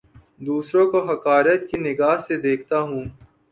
دوسروں 0.41 0.85
کو 0.91 0.99
حقارت 1.09 1.69
کی 1.69 1.77
نگاہ 1.79 2.17
سے 2.27 2.37
دیکھتا 2.41 2.79
ہوں 2.81 3.03